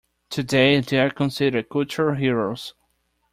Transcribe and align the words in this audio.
Today 0.31 0.79
they 0.79 0.97
are 0.99 1.11
considered 1.11 1.69
culture 1.69 2.15
heroes. 2.15 2.73